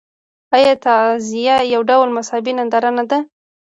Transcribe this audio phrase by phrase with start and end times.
[0.55, 3.19] آیا تعزیه یو ډول مذهبي ننداره نه ده؟